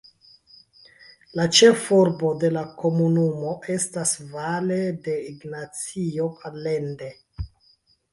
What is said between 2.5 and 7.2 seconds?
la komunumo estas Valle de Ignacio Allende.